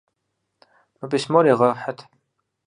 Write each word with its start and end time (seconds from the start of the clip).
Мы 0.99 1.05
письмор 1.11 1.43
егъэхьыт! 1.53 1.99